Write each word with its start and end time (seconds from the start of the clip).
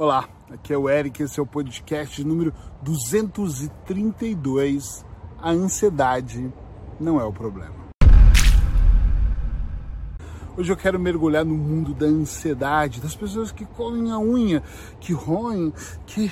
Olá, 0.00 0.28
aqui 0.48 0.72
é 0.72 0.78
o 0.78 0.88
Eric, 0.88 1.24
esse 1.24 1.40
é 1.40 1.42
o 1.42 1.46
podcast 1.46 2.22
número 2.22 2.54
232. 2.82 5.04
A 5.42 5.50
ansiedade 5.50 6.54
não 7.00 7.20
é 7.20 7.24
o 7.24 7.32
problema. 7.32 7.74
Hoje 10.56 10.70
eu 10.70 10.76
quero 10.76 11.00
mergulhar 11.00 11.44
no 11.44 11.56
mundo 11.56 11.94
da 11.94 12.06
ansiedade, 12.06 13.00
das 13.00 13.16
pessoas 13.16 13.50
que 13.50 13.66
comem 13.66 14.12
a 14.12 14.20
unha, 14.20 14.62
que 15.00 15.12
roem, 15.12 15.72
que 16.06 16.30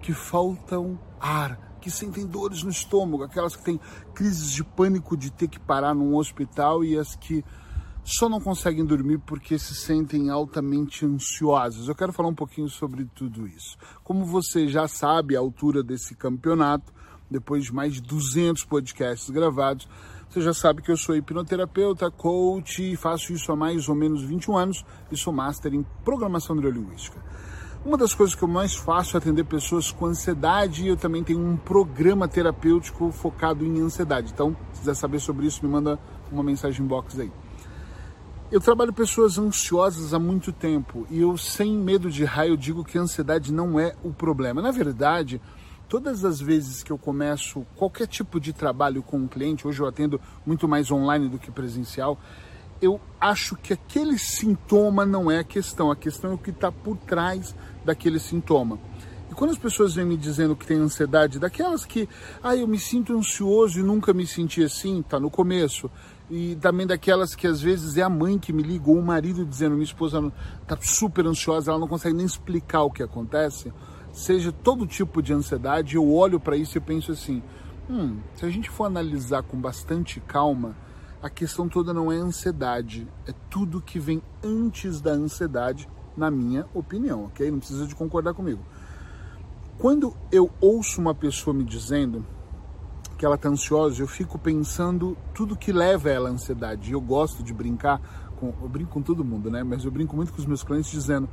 que 0.00 0.12
faltam 0.12 0.96
ar, 1.18 1.58
que 1.80 1.90
sentem 1.90 2.24
dores 2.24 2.62
no 2.62 2.70
estômago, 2.70 3.24
aquelas 3.24 3.56
que 3.56 3.64
têm 3.64 3.80
crises 4.14 4.52
de 4.52 4.62
pânico 4.62 5.16
de 5.16 5.32
ter 5.32 5.48
que 5.48 5.58
parar 5.58 5.92
num 5.92 6.14
hospital 6.14 6.84
e 6.84 6.96
as 6.96 7.16
que 7.16 7.44
só 8.04 8.28
não 8.28 8.38
conseguem 8.38 8.84
dormir 8.84 9.18
porque 9.18 9.58
se 9.58 9.74
sentem 9.74 10.28
altamente 10.28 11.06
ansiosos. 11.06 11.88
Eu 11.88 11.94
quero 11.94 12.12
falar 12.12 12.28
um 12.28 12.34
pouquinho 12.34 12.68
sobre 12.68 13.06
tudo 13.06 13.48
isso. 13.48 13.78
Como 14.02 14.26
você 14.26 14.68
já 14.68 14.86
sabe, 14.86 15.34
a 15.34 15.40
altura 15.40 15.82
desse 15.82 16.14
campeonato, 16.14 16.92
depois 17.30 17.64
de 17.64 17.72
mais 17.72 17.94
de 17.94 18.02
200 18.02 18.62
podcasts 18.64 19.30
gravados, 19.30 19.88
você 20.28 20.42
já 20.42 20.52
sabe 20.52 20.82
que 20.82 20.90
eu 20.90 20.96
sou 20.96 21.16
hipnoterapeuta, 21.16 22.10
coach 22.10 22.94
faço 22.96 23.32
isso 23.32 23.50
há 23.50 23.56
mais 23.56 23.88
ou 23.88 23.94
menos 23.94 24.22
21 24.22 24.56
anos 24.56 24.84
e 25.10 25.16
sou 25.16 25.32
master 25.32 25.72
em 25.72 25.86
programação 26.04 26.54
neurolinguística. 26.54 27.18
Uma 27.86 27.96
das 27.96 28.14
coisas 28.14 28.34
que 28.34 28.42
eu 28.42 28.48
mais 28.48 28.74
faço 28.74 29.16
é 29.16 29.18
atender 29.18 29.44
pessoas 29.44 29.92
com 29.92 30.06
ansiedade 30.06 30.84
e 30.84 30.88
eu 30.88 30.96
também 30.96 31.22
tenho 31.22 31.40
um 31.40 31.56
programa 31.56 32.26
terapêutico 32.28 33.10
focado 33.12 33.64
em 33.64 33.80
ansiedade. 33.80 34.32
Então, 34.32 34.56
se 34.72 34.80
quiser 34.80 34.94
saber 34.94 35.20
sobre 35.20 35.46
isso, 35.46 35.64
me 35.64 35.70
manda 35.70 35.98
uma 36.30 36.42
mensagem 36.42 36.84
box 36.86 37.20
aí. 37.20 37.30
Eu 38.52 38.60
trabalho 38.60 38.92
pessoas 38.92 39.38
ansiosas 39.38 40.12
há 40.12 40.18
muito 40.18 40.52
tempo 40.52 41.06
e 41.10 41.18
eu, 41.18 41.36
sem 41.36 41.72
medo 41.76 42.10
de 42.10 42.24
raio, 42.24 42.58
digo 42.58 42.84
que 42.84 42.98
a 42.98 43.00
ansiedade 43.00 43.50
não 43.50 43.80
é 43.80 43.94
o 44.04 44.12
problema. 44.12 44.60
Na 44.60 44.70
verdade, 44.70 45.40
todas 45.88 46.24
as 46.26 46.40
vezes 46.40 46.82
que 46.82 46.92
eu 46.92 46.98
começo 46.98 47.66
qualquer 47.74 48.06
tipo 48.06 48.38
de 48.38 48.52
trabalho 48.52 49.02
com 49.02 49.16
um 49.16 49.26
cliente, 49.26 49.66
hoje 49.66 49.80
eu 49.80 49.86
atendo 49.86 50.20
muito 50.44 50.68
mais 50.68 50.90
online 50.90 51.28
do 51.28 51.38
que 51.38 51.50
presencial, 51.50 52.18
eu 52.82 53.00
acho 53.18 53.56
que 53.56 53.72
aquele 53.72 54.18
sintoma 54.18 55.06
não 55.06 55.30
é 55.30 55.38
a 55.38 55.44
questão, 55.44 55.90
a 55.90 55.96
questão 55.96 56.32
é 56.32 56.34
o 56.34 56.38
que 56.38 56.50
está 56.50 56.70
por 56.70 56.98
trás 56.98 57.56
daquele 57.82 58.18
sintoma. 58.18 58.78
E 59.30 59.34
quando 59.34 59.50
as 59.50 59.58
pessoas 59.58 59.94
vêm 59.94 60.04
me 60.04 60.16
dizendo 60.16 60.54
que 60.54 60.66
tem 60.66 60.78
ansiedade, 60.78 61.38
daquelas 61.38 61.84
que, 61.84 62.08
ah, 62.42 62.54
eu 62.54 62.68
me 62.68 62.78
sinto 62.78 63.16
ansioso 63.16 63.80
e 63.80 63.82
nunca 63.82 64.12
me 64.12 64.26
senti 64.26 64.62
assim, 64.62 65.02
tá 65.02 65.18
no 65.18 65.30
começo. 65.30 65.90
E 66.30 66.56
também 66.56 66.86
daquelas 66.86 67.34
que 67.34 67.46
às 67.46 67.60
vezes 67.60 67.96
é 67.96 68.02
a 68.02 68.08
mãe 68.08 68.38
que 68.38 68.52
me 68.52 68.62
liga 68.62 68.90
ou 68.90 68.98
o 68.98 69.04
marido 69.04 69.44
dizendo, 69.44 69.72
minha 69.72 69.84
esposa 69.84 70.32
tá 70.66 70.76
super 70.80 71.26
ansiosa, 71.26 71.70
ela 71.70 71.80
não 71.80 71.88
consegue 71.88 72.16
nem 72.16 72.26
explicar 72.26 72.82
o 72.82 72.90
que 72.90 73.02
acontece. 73.02 73.72
Seja 74.12 74.52
todo 74.52 74.86
tipo 74.86 75.20
de 75.20 75.32
ansiedade, 75.32 75.96
eu 75.96 76.12
olho 76.12 76.38
para 76.38 76.56
isso 76.56 76.78
e 76.78 76.80
penso 76.80 77.12
assim, 77.12 77.42
hum, 77.90 78.18
se 78.36 78.44
a 78.44 78.50
gente 78.50 78.70
for 78.70 78.84
analisar 78.84 79.42
com 79.42 79.60
bastante 79.60 80.20
calma, 80.20 80.76
a 81.20 81.28
questão 81.30 81.68
toda 81.68 81.92
não 81.92 82.12
é 82.12 82.16
ansiedade, 82.16 83.08
é 83.26 83.32
tudo 83.50 83.80
que 83.80 83.98
vem 83.98 84.22
antes 84.42 85.00
da 85.00 85.12
ansiedade, 85.12 85.88
na 86.16 86.30
minha 86.30 86.66
opinião, 86.72 87.24
ok? 87.24 87.50
Não 87.50 87.58
precisa 87.58 87.86
de 87.86 87.94
concordar 87.94 88.34
comigo. 88.34 88.60
Quando 89.78 90.14
eu 90.30 90.50
ouço 90.60 91.00
uma 91.00 91.14
pessoa 91.14 91.52
me 91.52 91.64
dizendo 91.64 92.24
que 93.18 93.24
ela 93.24 93.34
está 93.34 93.48
ansiosa, 93.48 94.02
eu 94.02 94.06
fico 94.06 94.38
pensando 94.38 95.16
tudo 95.34 95.56
que 95.56 95.72
leva 95.72 96.10
ela 96.10 96.28
à 96.28 96.32
ansiedade. 96.32 96.92
Eu 96.92 97.00
gosto 97.00 97.42
de 97.42 97.52
brincar, 97.52 98.00
com, 98.36 98.52
eu 98.62 98.68
brinco 98.68 98.90
com 98.92 99.02
todo 99.02 99.24
mundo, 99.24 99.50
né? 99.50 99.62
Mas 99.62 99.84
eu 99.84 99.90
brinco 99.90 100.16
muito 100.16 100.32
com 100.32 100.38
os 100.38 100.46
meus 100.46 100.62
clientes 100.62 100.90
dizendo: 100.90 101.28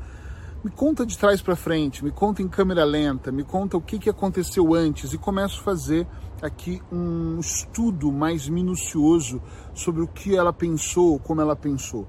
me 0.63 0.71
conta 0.71 1.05
de 1.05 1.17
trás 1.17 1.41
para 1.41 1.55
frente, 1.55 2.03
me 2.03 2.11
conta 2.11 2.41
em 2.41 2.47
câmera 2.47 2.83
lenta, 2.83 3.31
me 3.31 3.43
conta 3.43 3.77
o 3.77 3.81
que, 3.81 3.99
que 3.99 4.09
aconteceu 4.09 4.73
antes 4.73 5.13
e 5.13 5.17
começo 5.17 5.59
a 5.59 5.63
fazer 5.63 6.07
aqui 6.41 6.81
um 6.91 7.39
estudo 7.39 8.11
mais 8.11 8.49
minucioso 8.49 9.41
sobre 9.73 10.01
o 10.01 10.07
que 10.07 10.35
ela 10.35 10.51
pensou, 10.51 11.19
como 11.19 11.41
ela 11.41 11.55
pensou 11.55 12.07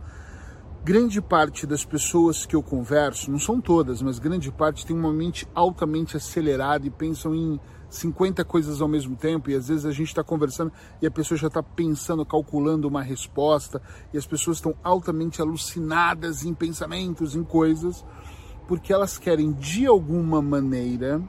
grande 0.84 1.22
parte 1.22 1.64
das 1.64 1.84
pessoas 1.84 2.44
que 2.44 2.56
eu 2.56 2.62
converso, 2.62 3.30
não 3.30 3.38
são 3.38 3.60
todas, 3.60 4.02
mas 4.02 4.18
grande 4.18 4.50
parte 4.50 4.84
tem 4.84 4.96
uma 4.96 5.12
mente 5.12 5.46
altamente 5.54 6.16
acelerada 6.16 6.84
e 6.84 6.90
pensam 6.90 7.34
em 7.34 7.60
50 7.88 8.44
coisas 8.44 8.80
ao 8.80 8.88
mesmo 8.88 9.14
tempo 9.14 9.48
e 9.48 9.54
às 9.54 9.68
vezes 9.68 9.84
a 9.84 9.92
gente 9.92 10.08
está 10.08 10.24
conversando 10.24 10.72
e 11.00 11.06
a 11.06 11.10
pessoa 11.10 11.38
já 11.38 11.46
está 11.46 11.62
pensando, 11.62 12.26
calculando 12.26 12.88
uma 12.88 13.02
resposta 13.02 13.80
e 14.12 14.18
as 14.18 14.26
pessoas 14.26 14.56
estão 14.56 14.74
altamente 14.82 15.40
alucinadas 15.40 16.44
em 16.44 16.52
pensamentos, 16.52 17.36
em 17.36 17.44
coisas, 17.44 18.04
porque 18.66 18.92
elas 18.92 19.18
querem 19.18 19.52
de 19.52 19.86
alguma 19.86 20.42
maneira, 20.42 21.22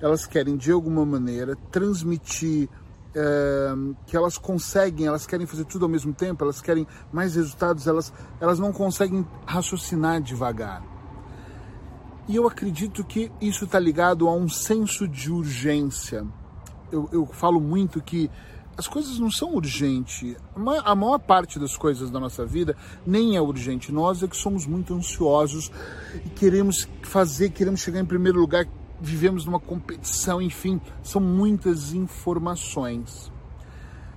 elas 0.00 0.24
querem 0.24 0.56
de 0.56 0.70
alguma 0.70 1.04
maneira 1.04 1.56
transmitir 1.72 2.68
é, 3.14 3.74
que 4.06 4.16
elas 4.16 4.36
conseguem, 4.36 5.06
elas 5.06 5.26
querem 5.26 5.46
fazer 5.46 5.64
tudo 5.64 5.84
ao 5.84 5.88
mesmo 5.88 6.12
tempo, 6.12 6.44
elas 6.44 6.60
querem 6.60 6.86
mais 7.12 7.34
resultados, 7.36 7.86
elas, 7.86 8.12
elas 8.40 8.58
não 8.58 8.72
conseguem 8.72 9.26
raciocinar 9.46 10.20
devagar. 10.20 10.82
E 12.26 12.36
eu 12.36 12.46
acredito 12.46 13.04
que 13.04 13.30
isso 13.40 13.64
está 13.64 13.78
ligado 13.78 14.28
a 14.28 14.34
um 14.34 14.48
senso 14.48 15.06
de 15.06 15.30
urgência. 15.30 16.26
Eu, 16.90 17.08
eu 17.12 17.26
falo 17.26 17.60
muito 17.60 18.00
que 18.00 18.30
as 18.76 18.88
coisas 18.88 19.18
não 19.18 19.30
são 19.30 19.54
urgentes. 19.54 20.36
A 20.84 20.94
maior 20.94 21.18
parte 21.18 21.58
das 21.58 21.76
coisas 21.76 22.10
da 22.10 22.18
nossa 22.18 22.44
vida 22.44 22.76
nem 23.06 23.36
é 23.36 23.40
urgente. 23.40 23.92
Nós 23.92 24.22
é 24.22 24.26
que 24.26 24.36
somos 24.36 24.66
muito 24.66 24.94
ansiosos 24.94 25.70
e 26.24 26.28
queremos 26.30 26.88
fazer, 27.02 27.50
queremos 27.50 27.80
chegar 27.80 28.00
em 28.00 28.06
primeiro 28.06 28.40
lugar, 28.40 28.66
vivemos 29.00 29.44
numa 29.44 29.60
competição, 29.60 30.40
enfim, 30.40 30.80
são 31.02 31.20
muitas 31.20 31.92
informações. 31.92 33.32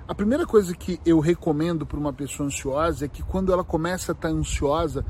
A 0.08 0.16
primeira 0.16 0.46
coisa 0.46 0.74
que 0.74 1.00
eu 1.06 1.20
recomendo 1.20 1.86
para 1.86 2.00
uma 2.00 2.14
pessoa 2.14 2.48
ansiosa 2.48 3.06
é 3.06 3.08
que 3.10 3.22
quando 3.22 3.52
ela 3.52 3.64
começa 3.64 4.12
a 4.12 4.16
estar 4.16 4.30
ansiosa, 4.30 5.06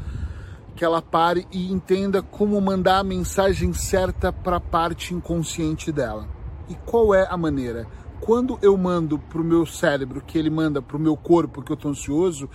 que 0.76 0.84
ela 0.84 1.02
pare 1.02 1.48
e 1.52 1.72
entenda 1.72 2.22
como 2.22 2.60
mandar 2.60 3.00
a 3.00 3.04
mensagem 3.04 3.74
certa 3.74 4.32
para 4.32 4.58
a 4.58 4.60
parte 4.60 5.14
inconsciente 5.14 5.92
dela. 5.92 6.28
E 6.70 6.76
qual 6.86 7.14
é 7.14 7.28
a 7.30 7.38
maneira? 7.38 7.88
Quando 8.20 8.58
eu 8.62 8.76
mando 8.76 9.20
para 9.20 9.40
o 9.40 9.44
meu 9.44 9.66
cérebro, 9.66 10.22
que 10.22 10.38
ele 10.38 10.50
manda 10.50 10.82
para 10.82 10.98
o 10.98 11.00
meu 11.00 11.16
corpo, 11.16 11.62
que 11.62 11.72
eu 11.72 11.76
estou 11.76 11.92
ansioso, 11.92 12.50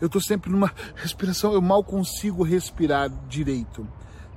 eu 0.00 0.06
estou 0.06 0.20
sempre 0.20 0.50
numa 0.50 0.70
respiração, 0.94 1.52
eu 1.52 1.60
mal 1.60 1.82
consigo 1.82 2.42
respirar 2.42 3.10
direito. 3.28 3.86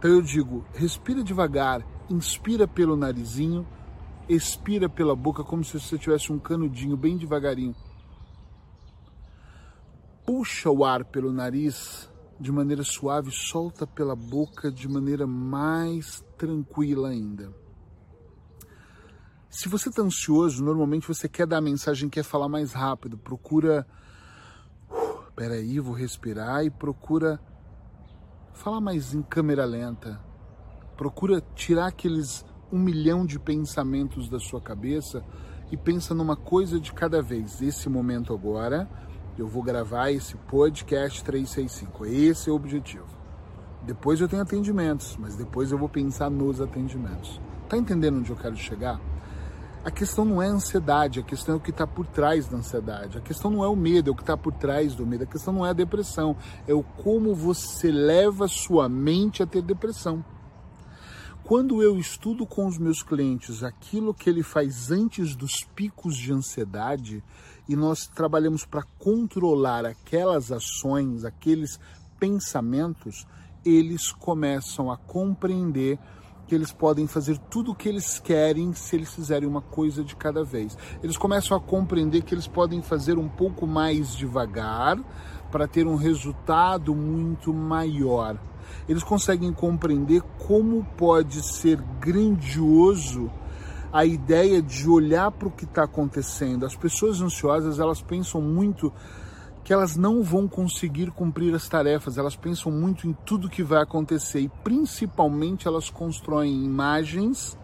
Então 0.06 0.18
eu 0.18 0.22
digo, 0.22 0.64
respira 0.76 1.24
devagar, 1.24 1.84
inspira 2.08 2.68
pelo 2.68 2.96
narizinho, 2.96 3.68
expira 4.30 4.88
pela 4.88 5.16
boca 5.16 5.44
como 5.44 5.64
se 5.64 5.80
você 5.80 5.98
tivesse 5.98 6.32
um 6.32 6.38
canudinho 6.38 6.96
bem 6.96 7.18
devagarinho. 7.18 7.76
Puxa 10.24 10.70
o 10.70 10.86
ar 10.86 11.06
pelo 11.06 11.34
nariz 11.34 12.08
de 12.40 12.52
maneira 12.52 12.84
suave, 12.84 13.32
solta 13.32 13.88
pela 13.88 14.16
boca 14.16 14.72
de 14.72 14.88
maneira 14.88 15.26
mais 15.26 16.24
tranquila 16.38 17.10
ainda. 17.10 17.52
Se 19.50 19.68
você 19.68 19.90
está 19.90 20.04
ansioso, 20.04 20.64
normalmente 20.64 21.08
você 21.08 21.28
quer 21.28 21.48
dar 21.48 21.58
a 21.58 21.62
mensagem, 21.62 22.10
quer 22.10 22.24
falar 22.24 22.48
mais 22.48 22.74
rápido. 22.74 23.18
Procura. 23.18 23.88
Uh, 24.88 25.32
peraí, 25.36 25.80
vou 25.80 25.96
respirar 25.96 26.64
e 26.64 26.70
procura 26.70 27.40
Fala 28.56 28.80
mais 28.80 29.14
em 29.14 29.22
câmera 29.22 29.66
lenta. 29.66 30.20
Procura 30.96 31.44
tirar 31.54 31.88
aqueles 31.88 32.44
um 32.72 32.80
milhão 32.80 33.26
de 33.26 33.38
pensamentos 33.38 34.30
da 34.30 34.40
sua 34.40 34.62
cabeça 34.62 35.24
e 35.72 35.78
pensa 35.78 36.16
numa 36.16 36.38
coisa 36.38 36.80
de 36.80 36.94
cada 36.94 37.22
vez. 37.22 37.62
Esse 37.62 37.90
momento 37.90 38.34
agora, 38.34 38.90
eu 39.38 39.46
vou 39.46 39.62
gravar 39.62 40.10
esse 40.10 40.36
podcast 40.38 41.24
365. 41.24 42.06
Esse 42.06 42.50
é 42.50 42.52
o 42.52 42.56
objetivo. 42.56 43.06
Depois 43.84 44.22
eu 44.22 44.28
tenho 44.28 44.42
atendimentos, 44.42 45.18
mas 45.18 45.36
depois 45.36 45.72
eu 45.72 45.78
vou 45.78 45.90
pensar 45.90 46.32
nos 46.32 46.62
atendimentos. 46.62 47.40
Tá 47.70 47.78
entendendo 47.78 48.20
onde 48.20 48.32
eu 48.32 48.38
quero 48.38 48.56
chegar? 48.56 49.00
A 49.86 49.92
questão 49.92 50.26
não 50.26 50.42
é 50.42 50.48
a 50.48 50.52
ansiedade, 50.52 51.20
a 51.20 51.24
questão 51.24 51.54
é 51.54 51.58
o 51.60 51.62
que 51.62 51.70
está 51.70 51.86
por 51.86 52.08
trás 52.08 52.48
da 52.48 52.58
ansiedade. 52.58 53.20
A 53.20 53.22
questão 53.22 53.52
não 53.52 53.64
é 53.64 53.68
o 53.68 53.76
medo, 53.76 54.10
é 54.10 54.12
o 54.12 54.16
que 54.16 54.24
está 54.24 54.36
por 54.36 54.52
trás 54.52 54.96
do 54.96 55.06
medo. 55.06 55.26
A 55.26 55.28
questão 55.28 55.54
não 55.54 55.64
é 55.64 55.70
a 55.70 55.74
depressão, 55.74 56.36
é 56.68 56.74
o 56.74 56.82
como 56.82 57.36
você 57.36 57.92
leva 57.92 58.48
sua 58.48 58.90
mente 58.90 59.44
a 59.44 59.46
ter 59.46 59.62
depressão. 59.62 60.26
Quando 61.44 61.84
eu 61.84 62.00
estudo 62.00 62.48
com 62.48 62.66
os 62.66 62.80
meus 62.80 63.04
clientes 63.04 63.62
aquilo 63.62 64.12
que 64.12 64.28
ele 64.28 64.42
faz 64.42 64.90
antes 64.90 65.36
dos 65.36 65.64
picos 65.76 66.18
de 66.18 66.34
ansiedade 66.34 67.24
e 67.70 67.76
nós 67.76 68.08
trabalhamos 68.08 68.66
para 68.66 68.82
controlar 68.98 69.86
aquelas 69.86 70.52
ações, 70.52 71.24
aqueles 71.24 71.80
pensamentos, 72.20 73.28
eles 73.64 74.12
começam 74.12 74.92
a 74.92 74.98
compreender 74.98 76.00
que 76.48 76.54
eles 76.54 76.72
podem 76.72 77.08
fazer 77.08 77.38
tudo 77.50 77.72
o 77.72 77.76
que 77.76 77.90
eles 77.90 78.20
querem 78.20 78.74
se 78.74 78.96
eles 78.96 79.14
fizerem 79.14 79.48
uma 79.48 79.62
coisa 79.62 80.04
de 80.04 80.16
cada 80.16 80.44
vez. 80.44 80.78
Eles 81.04 81.18
começam 81.18 81.56
a 81.58 81.60
compreender 81.60 82.22
que 82.22 82.34
eles 82.34 82.48
podem 82.48 82.82
fazer 82.82 83.18
um 83.18 83.28
pouco 83.28 83.66
mais 83.66 84.16
devagar 84.16 84.98
para 85.52 85.68
ter 85.68 85.88
um 85.88 85.96
resultado 85.96 86.94
muito 86.94 87.54
maior. 87.54 88.38
eles 88.90 89.04
conseguem 89.04 89.54
compreender 89.54 90.22
como 90.48 90.84
pode 90.98 91.42
ser 91.42 91.80
grandioso 92.00 93.32
a 93.94 94.04
ideia 94.04 94.62
de 94.62 94.90
olhar 94.90 95.32
para 95.32 95.48
o 95.48 95.52
que 95.52 95.64
está 95.64 95.84
acontecendo. 95.84 96.66
As 96.66 96.76
pessoas 96.76 97.22
ansiosas, 97.22 97.80
elas 97.80 98.02
pensam 98.02 98.42
muito 98.42 98.92
que 99.66 99.74
elas 99.74 99.98
não 99.98 100.22
vão 100.22 100.48
conseguir 100.48 101.10
cumprir 101.10 101.54
as 101.56 101.68
tarefas, 101.68 102.20
elas 102.20 102.36
pensam 102.36 102.72
muito 102.72 103.08
em 103.08 103.14
tudo 103.26 103.50
que 103.50 103.64
vai 103.64 103.82
acontecer 103.82 104.40
e 104.42 104.50
principalmente 104.64 105.68
elas 105.68 105.90
constroem 105.90 106.64
imagens, 106.64 107.58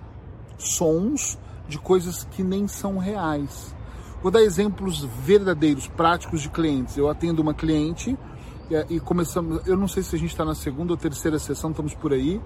sons 0.57 1.37
de 1.69 1.77
coisas 1.77 2.23
que 2.31 2.41
nem 2.43 2.67
são 2.67 2.97
reais. 2.97 3.75
Vou 4.19 4.31
dar 4.31 4.41
exemplos 4.41 5.03
verdadeiros, 5.23 5.87
práticos 5.87 6.41
de 6.41 6.49
clientes. 6.49 6.97
Eu 6.97 7.07
atendo 7.07 7.39
uma 7.39 7.53
cliente 7.53 8.17
e 8.89 8.99
começamos, 8.99 9.65
eu 9.67 9.77
não 9.77 9.87
sei 9.87 10.01
se 10.01 10.15
a 10.15 10.19
gente 10.19 10.31
está 10.31 10.43
na 10.43 10.55
segunda 10.55 10.93
ou 10.93 10.97
terceira 10.97 11.37
sessão, 11.37 11.69
estamos 11.69 11.93
por 11.93 12.13
aí, 12.13 12.41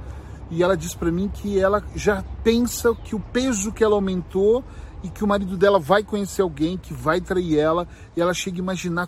e 0.51 0.63
ela 0.63 0.75
diz 0.75 0.93
para 0.93 1.11
mim 1.11 1.29
que 1.33 1.57
ela 1.57 1.81
já 1.95 2.23
pensa 2.43 2.93
que 2.93 3.15
o 3.15 3.19
peso 3.21 3.71
que 3.71 3.83
ela 3.85 3.95
aumentou 3.95 4.65
e 5.01 5.09
que 5.09 5.23
o 5.23 5.27
marido 5.27 5.55
dela 5.55 5.79
vai 5.79 6.03
conhecer 6.03 6.41
alguém 6.41 6.77
que 6.77 6.93
vai 6.93 7.21
trair 7.21 7.57
ela, 7.57 7.87
e 8.17 8.21
ela 8.21 8.33
chega 8.33 8.57
a 8.57 8.59
imaginar 8.59 9.07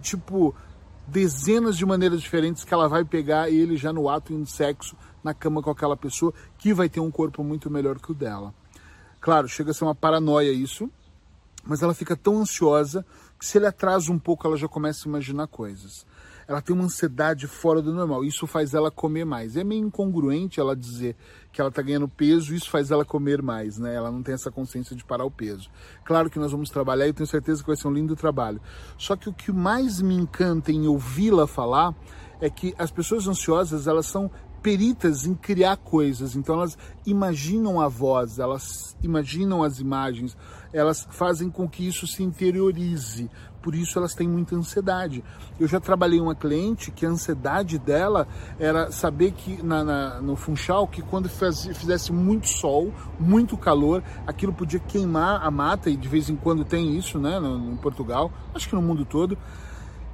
tipo, 0.00 0.54
dezenas 1.06 1.76
de 1.76 1.84
maneiras 1.84 2.20
diferentes 2.20 2.64
que 2.64 2.72
ela 2.72 2.88
vai 2.88 3.04
pegar 3.04 3.50
ele 3.50 3.76
já 3.76 3.92
no 3.92 4.08
ato 4.08 4.36
de 4.36 4.50
sexo 4.50 4.96
na 5.22 5.34
cama 5.34 5.62
com 5.62 5.70
aquela 5.70 5.96
pessoa 5.96 6.32
que 6.58 6.72
vai 6.72 6.88
ter 6.88 7.00
um 7.00 7.10
corpo 7.10 7.42
muito 7.42 7.70
melhor 7.70 7.98
que 7.98 8.12
o 8.12 8.14
dela. 8.14 8.54
Claro, 9.20 9.48
chega 9.48 9.70
a 9.70 9.74
ser 9.74 9.84
uma 9.84 9.94
paranoia 9.94 10.52
isso, 10.52 10.90
mas 11.64 11.82
ela 11.82 11.94
fica 11.94 12.14
tão 12.14 12.40
ansiosa 12.40 13.04
que 13.38 13.46
se 13.46 13.56
ele 13.56 13.66
atrasa 13.66 14.12
um 14.12 14.18
pouco 14.18 14.46
ela 14.46 14.56
já 14.56 14.68
começa 14.68 15.06
a 15.06 15.08
imaginar 15.08 15.46
coisas 15.46 16.06
ela 16.46 16.60
tem 16.60 16.74
uma 16.74 16.84
ansiedade 16.84 17.46
fora 17.46 17.80
do 17.80 17.92
normal. 17.92 18.24
Isso 18.24 18.46
faz 18.46 18.74
ela 18.74 18.90
comer 18.90 19.24
mais. 19.24 19.56
É 19.56 19.64
meio 19.64 19.86
incongruente 19.86 20.60
ela 20.60 20.76
dizer 20.76 21.16
que 21.52 21.60
ela 21.60 21.70
está 21.70 21.82
ganhando 21.82 22.08
peso, 22.08 22.54
isso 22.54 22.68
faz 22.68 22.90
ela 22.90 23.04
comer 23.04 23.40
mais, 23.40 23.78
né? 23.78 23.94
Ela 23.94 24.10
não 24.10 24.22
tem 24.22 24.34
essa 24.34 24.50
consciência 24.50 24.96
de 24.96 25.04
parar 25.04 25.24
o 25.24 25.30
peso. 25.30 25.70
Claro 26.04 26.28
que 26.28 26.38
nós 26.38 26.50
vamos 26.50 26.68
trabalhar 26.68 27.06
e 27.06 27.12
tenho 27.12 27.26
certeza 27.26 27.62
que 27.62 27.68
vai 27.68 27.76
ser 27.76 27.86
um 27.86 27.92
lindo 27.92 28.16
trabalho. 28.16 28.60
Só 28.98 29.14
que 29.14 29.28
o 29.28 29.32
que 29.32 29.52
mais 29.52 30.00
me 30.00 30.14
encanta 30.14 30.72
em 30.72 30.86
ouvi-la 30.88 31.46
falar 31.46 31.94
é 32.40 32.50
que 32.50 32.74
as 32.76 32.90
pessoas 32.90 33.26
ansiosas, 33.26 33.86
elas 33.86 34.06
são 34.06 34.30
peritas 34.64 35.26
em 35.26 35.34
criar 35.34 35.76
coisas. 35.76 36.34
Então 36.34 36.54
elas 36.54 36.78
imaginam 37.04 37.78
a 37.78 37.86
voz, 37.86 38.38
elas 38.38 38.96
imaginam 39.02 39.62
as 39.62 39.78
imagens, 39.78 40.34
elas 40.72 41.06
fazem 41.10 41.50
com 41.50 41.68
que 41.68 41.86
isso 41.86 42.06
se 42.06 42.22
interiorize. 42.22 43.30
Por 43.60 43.74
isso 43.74 43.98
elas 43.98 44.14
têm 44.14 44.26
muita 44.26 44.56
ansiedade. 44.56 45.22
Eu 45.60 45.68
já 45.68 45.78
trabalhei 45.78 46.18
uma 46.18 46.34
cliente 46.34 46.90
que 46.90 47.04
a 47.04 47.10
ansiedade 47.10 47.78
dela 47.78 48.26
era 48.58 48.90
saber 48.90 49.32
que 49.32 49.62
na, 49.62 49.84
na 49.84 50.20
no 50.22 50.34
Funchal 50.34 50.88
que 50.88 51.02
quando 51.02 51.28
faz, 51.28 51.66
fizesse 51.66 52.10
muito 52.10 52.48
sol, 52.48 52.90
muito 53.20 53.58
calor, 53.58 54.02
aquilo 54.26 54.52
podia 54.52 54.80
queimar 54.80 55.42
a 55.44 55.50
mata 55.50 55.90
e 55.90 55.96
de 55.96 56.08
vez 56.08 56.30
em 56.30 56.36
quando 56.36 56.64
tem 56.64 56.96
isso, 56.96 57.18
né, 57.18 57.38
no, 57.38 57.72
em 57.72 57.76
Portugal, 57.76 58.32
acho 58.54 58.66
que 58.66 58.74
no 58.74 58.82
mundo 58.82 59.04
todo. 59.04 59.36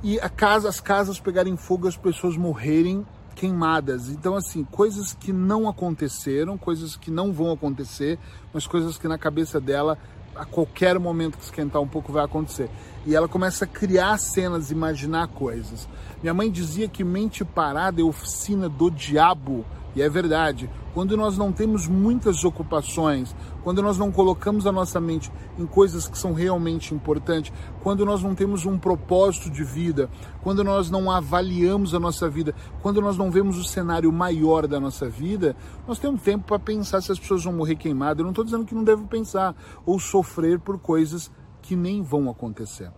E 0.02 0.18
a 0.18 0.28
casa, 0.28 0.68
as 0.68 0.80
casas 0.80 1.20
pegarem 1.20 1.56
fogo, 1.56 1.86
as 1.86 1.96
pessoas 1.96 2.36
morrerem 2.36 3.06
queimadas. 3.34 4.08
Então, 4.08 4.34
assim, 4.34 4.64
coisas 4.64 5.12
que 5.12 5.32
não 5.32 5.68
aconteceram, 5.68 6.58
coisas 6.58 6.96
que 6.96 7.10
não 7.10 7.32
vão 7.32 7.52
acontecer, 7.52 8.18
mas 8.52 8.66
coisas 8.66 8.98
que 8.98 9.08
na 9.08 9.18
cabeça 9.18 9.60
dela, 9.60 9.98
a 10.34 10.44
qualquer 10.44 10.98
momento 10.98 11.38
que 11.38 11.44
esquentar 11.44 11.80
um 11.80 11.88
pouco, 11.88 12.12
vai 12.12 12.24
acontecer. 12.24 12.70
E 13.06 13.14
ela 13.14 13.28
começa 13.28 13.64
a 13.64 13.68
criar 13.68 14.18
cenas, 14.18 14.70
imaginar 14.70 15.28
coisas. 15.28 15.88
Minha 16.22 16.34
mãe 16.34 16.50
dizia 16.50 16.88
que 16.88 17.02
mente 17.02 17.44
parada 17.44 18.00
é 18.00 18.04
oficina 18.04 18.68
do 18.68 18.90
diabo. 18.90 19.64
E 19.94 20.02
é 20.02 20.08
verdade. 20.08 20.70
Quando 20.94 21.16
nós 21.16 21.36
não 21.36 21.52
temos 21.52 21.88
muitas 21.88 22.44
ocupações, 22.44 23.34
quando 23.62 23.82
nós 23.82 23.98
não 23.98 24.10
colocamos 24.10 24.66
a 24.66 24.72
nossa 24.72 25.00
mente 25.00 25.30
em 25.58 25.66
coisas 25.66 26.08
que 26.08 26.18
são 26.18 26.32
realmente 26.32 26.94
importantes, 26.94 27.52
quando 27.82 28.04
nós 28.04 28.22
não 28.22 28.34
temos 28.34 28.66
um 28.66 28.78
propósito 28.78 29.50
de 29.50 29.64
vida, 29.64 30.08
quando 30.42 30.64
nós 30.64 30.90
não 30.90 31.10
avaliamos 31.10 31.94
a 31.94 32.00
nossa 32.00 32.28
vida, 32.28 32.54
quando 32.82 33.00
nós 33.00 33.16
não 33.16 33.30
vemos 33.30 33.58
o 33.58 33.64
cenário 33.64 34.12
maior 34.12 34.66
da 34.66 34.80
nossa 34.80 35.08
vida, 35.08 35.56
nós 35.86 35.98
temos 35.98 36.22
tempo 36.22 36.44
para 36.44 36.58
pensar 36.58 37.00
se 37.00 37.12
as 37.12 37.18
pessoas 37.18 37.44
vão 37.44 37.52
morrer 37.52 37.76
queimadas. 37.76 38.18
Eu 38.18 38.24
não 38.24 38.30
estou 38.30 38.44
dizendo 38.44 38.64
que 38.64 38.74
não 38.74 38.84
devo 38.84 39.06
pensar 39.06 39.54
ou 39.84 39.98
sofrer 39.98 40.58
por 40.58 40.78
coisas 40.78 41.30
que 41.62 41.76
nem 41.76 42.02
vão 42.02 42.28
acontecer. 42.30 42.90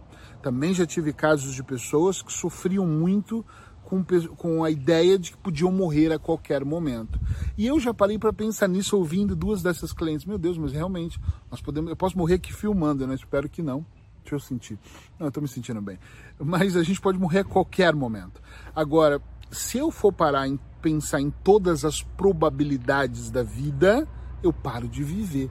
Também 0.42 0.74
já 0.74 0.84
tive 0.84 1.12
casos 1.12 1.54
de 1.54 1.62
pessoas 1.62 2.20
que 2.20 2.32
sofriam 2.32 2.86
muito 2.86 3.44
com, 3.92 4.02
com 4.36 4.64
a 4.64 4.70
ideia 4.70 5.18
de 5.18 5.32
que 5.32 5.36
podiam 5.36 5.70
morrer 5.70 6.10
a 6.12 6.18
qualquer 6.18 6.64
momento. 6.64 7.20
E 7.58 7.66
eu 7.66 7.78
já 7.78 7.92
parei 7.92 8.18
para 8.18 8.32
pensar 8.32 8.66
nisso 8.66 8.96
ouvindo 8.96 9.36
duas 9.36 9.62
dessas 9.62 9.92
clientes. 9.92 10.24
Meu 10.24 10.38
Deus, 10.38 10.56
mas 10.56 10.72
realmente, 10.72 11.20
nós 11.50 11.60
podemos, 11.60 11.90
eu 11.90 11.96
posso 11.96 12.16
morrer 12.16 12.34
aqui 12.36 12.54
filmando, 12.54 13.06
né? 13.06 13.14
Espero 13.14 13.50
que 13.50 13.60
não. 13.60 13.84
Deixa 14.22 14.36
eu 14.36 14.40
sentir. 14.40 14.78
Não, 15.18 15.26
eu 15.26 15.28
estou 15.28 15.42
me 15.42 15.48
sentindo 15.48 15.82
bem. 15.82 15.98
Mas 16.38 16.74
a 16.74 16.82
gente 16.82 17.00
pode 17.00 17.18
morrer 17.18 17.40
a 17.40 17.44
qualquer 17.44 17.94
momento. 17.94 18.40
Agora, 18.74 19.20
se 19.50 19.76
eu 19.76 19.90
for 19.90 20.12
parar 20.12 20.48
em 20.48 20.58
pensar 20.80 21.20
em 21.20 21.30
todas 21.30 21.84
as 21.84 22.02
probabilidades 22.02 23.30
da 23.30 23.42
vida, 23.42 24.08
eu 24.42 24.54
paro 24.54 24.88
de 24.88 25.04
viver. 25.04 25.50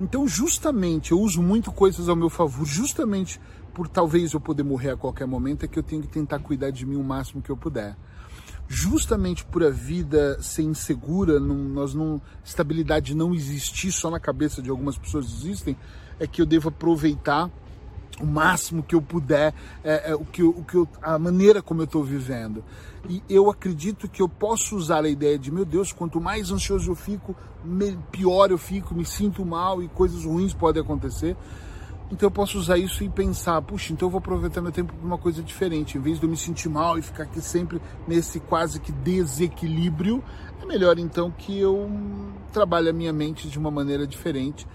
Então, 0.00 0.26
justamente, 0.26 1.12
eu 1.12 1.20
uso 1.20 1.40
muito 1.40 1.70
coisas 1.70 2.08
ao 2.08 2.16
meu 2.16 2.28
favor, 2.28 2.66
justamente 2.66 3.40
por 3.74 3.88
talvez 3.88 4.32
eu 4.32 4.40
poder 4.40 4.62
morrer 4.62 4.90
a 4.90 4.96
qualquer 4.96 5.26
momento, 5.26 5.64
é 5.64 5.68
que 5.68 5.78
eu 5.78 5.82
tenho 5.82 6.02
que 6.02 6.08
tentar 6.08 6.38
cuidar 6.38 6.70
de 6.70 6.84
mim 6.84 6.96
o 6.96 7.04
máximo 7.04 7.42
que 7.42 7.50
eu 7.50 7.56
puder. 7.56 7.96
Justamente 8.66 9.44
por 9.44 9.64
a 9.64 9.70
vida 9.70 10.40
ser 10.42 10.62
insegura, 10.62 11.40
não, 11.40 11.54
nós 11.54 11.94
não 11.94 12.20
estabilidade 12.44 13.14
não 13.14 13.34
existir 13.34 13.90
só 13.90 14.10
na 14.10 14.20
cabeça 14.20 14.60
de 14.60 14.68
algumas 14.68 14.98
pessoas 14.98 15.26
existem, 15.26 15.76
é 16.20 16.26
que 16.26 16.42
eu 16.42 16.46
devo 16.46 16.68
aproveitar 16.68 17.50
o 18.20 18.26
máximo 18.26 18.82
que 18.82 18.94
eu 18.94 19.02
puder, 19.02 19.54
é, 19.82 20.10
é, 20.10 20.14
o 20.14 20.24
que, 20.24 20.42
o 20.42 20.64
que 20.64 20.74
eu, 20.74 20.88
a 21.00 21.18
maneira 21.18 21.62
como 21.62 21.80
eu 21.80 21.84
estou 21.84 22.02
vivendo. 22.04 22.64
E 23.08 23.22
eu 23.28 23.48
acredito 23.48 24.08
que 24.08 24.20
eu 24.20 24.28
posso 24.28 24.76
usar 24.76 25.04
a 25.04 25.08
ideia 25.08 25.38
de, 25.38 25.50
meu 25.50 25.64
Deus, 25.64 25.92
quanto 25.92 26.20
mais 26.20 26.50
ansioso 26.50 26.90
eu 26.90 26.96
fico, 26.96 27.34
pior 28.10 28.50
eu 28.50 28.58
fico, 28.58 28.94
me 28.94 29.04
sinto 29.04 29.44
mal 29.44 29.82
e 29.82 29.88
coisas 29.88 30.24
ruins 30.24 30.52
podem 30.52 30.82
acontecer. 30.82 31.36
Então 32.10 32.26
eu 32.26 32.30
posso 32.30 32.58
usar 32.58 32.78
isso 32.78 33.04
e 33.04 33.08
pensar, 33.08 33.60
puxa, 33.60 33.92
então 33.92 34.06
eu 34.06 34.10
vou 34.10 34.18
aproveitar 34.18 34.62
meu 34.62 34.72
tempo 34.72 34.94
para 34.94 35.06
uma 35.06 35.18
coisa 35.18 35.42
diferente. 35.42 35.98
Em 35.98 36.00
vez 36.00 36.18
de 36.18 36.24
eu 36.24 36.30
me 36.30 36.36
sentir 36.36 36.68
mal 36.68 36.98
e 36.98 37.02
ficar 37.02 37.24
aqui 37.24 37.40
sempre 37.40 37.80
nesse 38.06 38.40
quase 38.40 38.80
que 38.80 38.90
desequilíbrio, 38.90 40.24
é 40.60 40.64
melhor 40.64 40.98
então 40.98 41.30
que 41.30 41.58
eu 41.58 41.90
trabalhe 42.50 42.88
a 42.88 42.92
minha 42.92 43.12
mente 43.12 43.48
de 43.48 43.58
uma 43.58 43.70
maneira 43.70 44.06
diferente, 44.06 44.66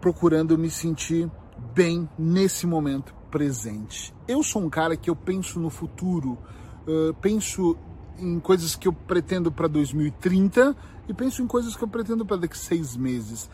procurando 0.00 0.56
me 0.56 0.70
sentir 0.70 1.30
bem 1.74 2.08
nesse 2.18 2.66
momento 2.66 3.14
presente. 3.30 4.14
Eu 4.26 4.42
sou 4.42 4.62
um 4.62 4.70
cara 4.70 4.96
que 4.96 5.10
eu 5.10 5.16
penso 5.16 5.60
no 5.60 5.68
futuro, 5.68 6.38
uh, 6.86 7.12
penso 7.20 7.76
em 8.18 8.40
coisas 8.40 8.74
que 8.74 8.88
eu 8.88 8.94
pretendo 8.94 9.52
para 9.52 9.68
2030 9.68 10.74
e 11.06 11.12
penso 11.12 11.42
em 11.42 11.46
coisas 11.46 11.76
que 11.76 11.84
eu 11.84 11.88
pretendo 11.88 12.24
para 12.24 12.38
daqui 12.38 12.56
seis 12.56 12.96
meses. 12.96 13.50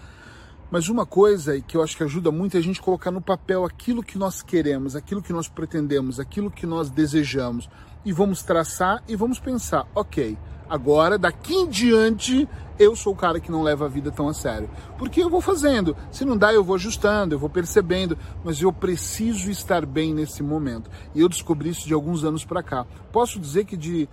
Mas 0.73 0.89
uma 0.89 1.05
coisa 1.05 1.61
que 1.61 1.77
eu 1.77 1.83
acho 1.83 1.95
que 1.95 2.03
ajuda 2.03 2.33
muito 2.33 2.57
é 2.57 2.59
a 2.59 2.63
gente 2.63 2.81
colocar 2.81 3.11
no 3.11 3.21
papel 3.21 3.63
aquilo 3.63 4.03
que 4.03 4.17
nós 4.17 4.41
queremos, 4.41 4.97
aquilo 4.97 5.21
que 5.21 5.31
nós 5.31 5.47
pretendemos, 5.47 6.19
aquilo 6.19 6.51
que 6.51 6.65
nós 6.65 6.89
desejamos. 6.89 7.69
E 8.07 8.11
vamos 8.11 8.43
traçar 8.43 9.05
e 9.07 9.15
vamos 9.15 9.39
pensar, 9.39 9.87
ok, 9.95 10.39
agora, 10.71 11.19
daqui 11.19 11.53
em 11.53 11.69
diante, 11.69 12.49
eu 12.79 12.97
sou 12.97 13.13
o 13.13 13.17
cara 13.17 13.39
que 13.39 13.53
não 13.53 13.63
leva 13.63 13.85
a 13.85 13.89
vida 13.89 14.11
tão 14.11 14.29
a 14.29 14.33
sério. 14.33 14.71
Porque 14.97 15.23
eu 15.23 15.29
vou 15.29 15.43
fazendo. 15.43 15.95
Se 16.11 16.25
não 16.25 16.39
dá, 16.39 16.55
eu 16.55 16.65
vou 16.65 16.77
ajustando, 16.77 17.35
eu 17.35 17.39
vou 17.39 17.51
percebendo. 17.51 18.17
Mas 18.43 18.63
eu 18.63 18.73
preciso 18.73 19.51
estar 19.51 19.85
bem 19.85 20.15
nesse 20.15 20.43
momento. 20.43 20.91
E 21.15 21.21
eu 21.21 21.29
descobri 21.29 21.69
isso 21.69 21.87
de 21.87 21.93
alguns 21.93 22.25
anos 22.25 22.47
para 22.47 22.63
cá. 22.63 22.87
Posso 23.13 23.39
dizer 23.39 23.67
que 23.67 23.77
de 23.77 24.09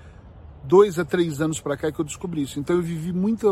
dois 0.66 1.00
a 1.00 1.06
três 1.06 1.40
anos 1.40 1.62
para 1.62 1.78
cá 1.78 1.88
é 1.88 1.92
que 1.94 2.02
eu 2.02 2.06
descobri 2.06 2.42
isso. 2.42 2.60
Então 2.60 2.76
eu 2.76 2.82
vivi 2.82 3.14
muita 3.14 3.48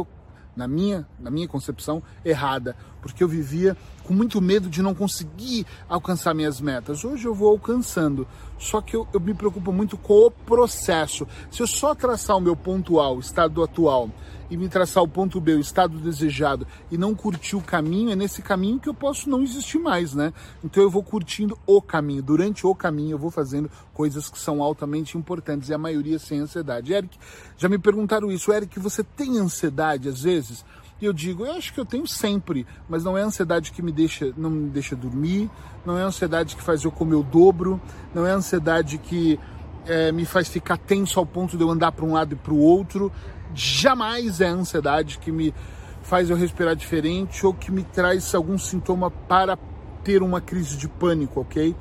na 0.57 0.67
minha, 0.67 1.07
na 1.19 1.29
minha 1.29 1.47
concepção, 1.47 2.01
errada, 2.25 2.75
porque 3.11 3.23
eu 3.23 3.27
vivia 3.27 3.75
com 4.03 4.13
muito 4.13 4.41
medo 4.41 4.69
de 4.69 4.81
não 4.81 4.93
conseguir 4.93 5.65
alcançar 5.89 6.33
minhas 6.33 6.61
metas. 6.61 7.03
Hoje 7.03 7.27
eu 7.27 7.33
vou 7.33 7.49
alcançando, 7.49 8.27
só 8.57 8.81
que 8.81 8.95
eu, 8.95 9.07
eu 9.13 9.19
me 9.19 9.33
preocupo 9.33 9.73
muito 9.73 9.97
com 9.97 10.27
o 10.27 10.31
processo. 10.31 11.27
Se 11.51 11.61
eu 11.61 11.67
só 11.67 11.93
traçar 11.93 12.37
o 12.37 12.41
meu 12.41 12.55
ponto 12.55 12.99
A, 12.99 13.11
o 13.11 13.19
estado 13.19 13.61
atual, 13.63 14.09
e 14.49 14.55
me 14.55 14.69
traçar 14.69 15.03
o 15.03 15.07
ponto 15.07 15.41
B, 15.41 15.55
o 15.55 15.59
estado 15.59 15.97
desejado, 15.97 16.65
e 16.89 16.97
não 16.97 17.13
curtir 17.13 17.55
o 17.55 17.61
caminho, 17.61 18.11
é 18.11 18.15
nesse 18.15 18.41
caminho 18.41 18.79
que 18.79 18.87
eu 18.87 18.93
posso 18.93 19.29
não 19.29 19.41
existir 19.41 19.77
mais, 19.77 20.13
né? 20.13 20.33
Então 20.63 20.81
eu 20.81 20.89
vou 20.89 21.03
curtindo 21.03 21.57
o 21.65 21.81
caminho. 21.81 22.21
Durante 22.23 22.65
o 22.65 22.73
caminho 22.73 23.15
eu 23.15 23.19
vou 23.19 23.29
fazendo 23.29 23.69
coisas 23.93 24.29
que 24.29 24.39
são 24.39 24.61
altamente 24.63 25.17
importantes 25.17 25.69
e 25.69 25.73
a 25.73 25.77
maioria 25.77 26.17
sem 26.17 26.39
ansiedade. 26.39 26.93
Eric, 26.93 27.17
já 27.57 27.67
me 27.67 27.77
perguntaram 27.77 28.31
isso. 28.31 28.51
Eric, 28.53 28.79
você 28.79 29.03
tem 29.03 29.37
ansiedade 29.37 30.07
às 30.07 30.21
vezes? 30.21 30.63
E 30.99 31.05
eu 31.05 31.13
digo, 31.13 31.45
eu 31.45 31.53
acho 31.53 31.73
que 31.73 31.79
eu 31.79 31.85
tenho 31.85 32.07
sempre, 32.07 32.65
mas 32.89 33.03
não 33.03 33.17
é 33.17 33.21
a 33.21 33.25
ansiedade 33.25 33.71
que 33.71 33.83
me 33.83 33.91
deixa, 33.91 34.33
não 34.35 34.49
me 34.49 34.69
deixa 34.69 34.95
dormir, 34.95 35.49
não 35.85 35.97
é 35.97 36.01
a 36.01 36.07
ansiedade 36.07 36.55
que 36.55 36.61
faz 36.61 36.83
eu 36.83 36.91
comer 36.91 37.15
o 37.15 37.23
dobro, 37.23 37.79
não 38.15 38.25
é 38.25 38.31
a 38.31 38.35
ansiedade 38.35 38.97
que 38.97 39.39
é, 39.85 40.11
me 40.11 40.25
faz 40.25 40.47
ficar 40.47 40.77
tenso 40.77 41.19
ao 41.19 41.25
ponto 41.25 41.55
de 41.55 41.63
eu 41.63 41.69
andar 41.69 41.91
para 41.91 42.03
um 42.03 42.13
lado 42.13 42.33
e 42.33 42.35
para 42.35 42.53
o 42.53 42.59
outro. 42.59 43.11
Jamais 43.53 44.41
é 44.41 44.49
a 44.49 44.53
ansiedade 44.53 45.19
que 45.19 45.31
me 45.31 45.53
faz 46.01 46.29
eu 46.29 46.35
respirar 46.35 46.75
diferente 46.75 47.45
ou 47.45 47.53
que 47.53 47.71
me 47.71 47.83
traz 47.83 48.33
algum 48.33 48.57
sintoma 48.57 49.11
para 49.11 49.57
ter 50.03 50.23
uma 50.23 50.41
crise 50.41 50.77
de 50.77 50.87
pânico, 50.87 51.41
ok? 51.41 51.75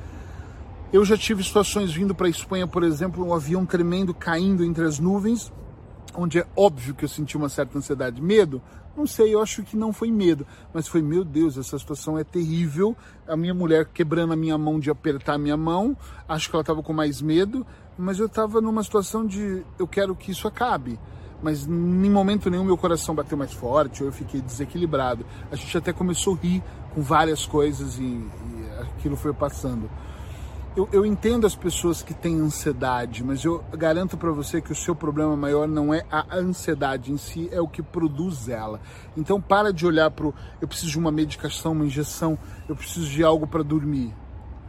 Eu 0.92 1.04
já 1.04 1.16
tive 1.16 1.42
situações 1.42 1.92
vindo 1.92 2.14
para 2.14 2.26
a 2.26 2.30
Espanha, 2.30 2.66
por 2.66 2.82
exemplo, 2.82 3.25
um 3.25 3.32
avião 3.32 3.64
tremendo 3.64 4.12
caindo 4.12 4.64
entre 4.64 4.85
as 4.85 4.99
nuvens, 4.99 5.52
onde 6.16 6.38
é 6.38 6.46
óbvio 6.56 6.94
que 6.94 7.04
eu 7.04 7.08
senti 7.08 7.37
uma 7.37 7.49
certa 7.49 7.78
ansiedade, 7.78 8.20
medo. 8.20 8.61
Não 8.96 9.06
sei, 9.06 9.35
eu 9.35 9.42
acho 9.42 9.62
que 9.62 9.76
não 9.76 9.92
foi 9.92 10.11
medo, 10.11 10.46
mas 10.73 10.88
foi 10.88 11.02
meu 11.02 11.23
Deus, 11.23 11.58
essa 11.58 11.78
situação 11.78 12.18
é 12.18 12.25
terrível. 12.25 12.96
A 13.28 13.37
minha 13.37 13.52
mulher 13.52 13.85
quebrando 13.87 14.32
a 14.32 14.37
minha 14.37 14.56
mão 14.56 14.80
de 14.80 14.90
apertar 14.90 15.35
a 15.35 15.38
minha 15.38 15.56
mão, 15.56 15.94
acho 16.26 16.49
que 16.49 16.56
ela 16.56 16.62
estava 16.62 16.82
com 16.82 16.94
mais 16.94 17.20
medo, 17.20 17.66
mas 17.99 18.18
eu 18.18 18.26
estava 18.26 18.61
numa 18.61 18.82
situação 18.82 19.26
de 19.26 19.62
eu 19.78 19.87
quero 19.87 20.16
que 20.16 20.30
isso 20.30 20.49
acabe. 20.49 20.99
Mas 21.42 21.66
em 21.66 22.11
momento 22.11 22.50
nenhum 22.50 22.64
meu 22.64 22.78
coração 22.78 23.14
bateu 23.14 23.37
mais 23.37 23.52
forte, 23.52 24.02
ou 24.02 24.08
eu 24.08 24.12
fiquei 24.12 24.40
desequilibrado. 24.40 25.26
A 25.50 25.56
gente 25.56 25.76
até 25.76 25.92
começou 25.92 26.35
a 26.35 26.38
rir 26.38 26.62
com 26.94 27.02
várias 27.02 27.44
coisas 27.44 27.99
e, 27.99 28.02
e 28.02 28.30
aquilo 28.80 29.16
foi 29.16 29.35
passando. 29.35 29.90
Eu, 30.76 30.87
eu, 30.92 31.06
entendo 31.06 31.47
as 31.47 31.56
pessoas 31.56 32.02
que 32.02 32.12
têm 32.12 32.38
ansiedade, 32.38 33.25
mas 33.25 33.42
eu 33.42 33.64
garanto 33.73 34.14
para 34.18 34.30
você 34.30 34.61
que 34.61 34.73
o 34.73 34.76
seu 34.76 34.95
problema 34.95 35.35
maior 35.35 35.66
não 35.66 35.95
é 35.95 36.04
a 36.12 36.37
ansiedade 36.37 37.11
em 37.11 37.16
si, 37.16 37.49
é 37.50 37.59
o 37.59 37.66
que 37.66 37.83
produz 37.83 38.47
ela. 38.50 38.78
Então 39.16 39.40
para 39.40 39.73
de 39.73 39.87
olhar 39.87 40.11
para 40.11 40.26
eu 40.61 40.68
preciso 40.68 40.92
de 40.92 40.99
uma 40.99 41.11
medicação, 41.11 41.73
uma 41.73 41.87
injeção, 41.87 42.38
eu 42.68 42.76
preciso 42.76 43.09
de 43.09 43.25
algo 43.25 43.47
para 43.47 43.62
dormir. 43.62 44.14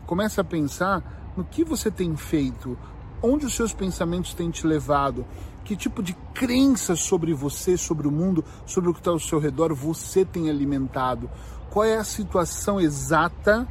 Comece 0.05 0.39
a 0.39 0.45
pensar 0.45 1.33
no 1.35 1.43
que 1.43 1.65
você 1.65 1.91
tem 1.91 2.15
feito, 2.15 2.79
onde 3.21 3.45
os 3.45 3.53
seus 3.53 3.73
pensamentos 3.73 4.33
têm 4.33 4.49
te 4.49 4.65
levado, 4.65 5.25
que 5.65 5.75
tipo 5.75 6.01
de 6.01 6.13
crença 6.33 6.95
sobre 6.95 7.33
você, 7.33 7.75
sobre 7.75 8.07
o 8.07 8.11
mundo, 8.11 8.45
sobre 8.65 8.89
o 8.89 8.93
que 8.93 9.01
está 9.01 9.11
ao 9.11 9.19
seu 9.19 9.39
redor 9.39 9.73
você 9.73 10.23
tem 10.23 10.49
alimentado. 10.49 11.29
Qual 11.69 11.83
é 11.83 11.97
a 11.97 12.03
situação 12.05 12.79
exata 12.79 13.67